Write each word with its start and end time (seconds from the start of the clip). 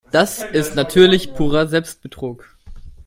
Das 0.09 0.43
ist 0.43 0.73
natürlich 0.75 1.35
purer 1.35 1.67
Selbstbetrug. 1.67 2.57